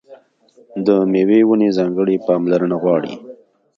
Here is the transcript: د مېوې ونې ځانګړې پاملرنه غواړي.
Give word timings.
د 0.85 0.87
مېوې 1.11 1.39
ونې 1.49 1.69
ځانګړې 1.77 2.15
پاملرنه 2.27 2.75
غواړي. 2.83 3.13